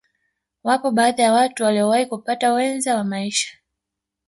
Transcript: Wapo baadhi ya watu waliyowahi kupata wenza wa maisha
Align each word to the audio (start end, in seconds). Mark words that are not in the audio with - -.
Wapo 0.63 0.91
baadhi 0.91 1.21
ya 1.21 1.33
watu 1.33 1.63
waliyowahi 1.63 2.05
kupata 2.05 2.53
wenza 2.53 2.95
wa 2.95 3.03
maisha 3.03 3.57